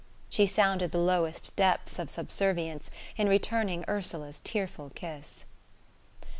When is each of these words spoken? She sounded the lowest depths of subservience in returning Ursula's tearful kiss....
She 0.29 0.47
sounded 0.47 0.91
the 0.91 0.97
lowest 0.97 1.55
depths 1.55 1.99
of 1.99 2.09
subservience 2.09 2.89
in 3.17 3.29
returning 3.29 3.85
Ursula's 3.87 4.39
tearful 4.39 4.89
kiss.... 4.95 5.45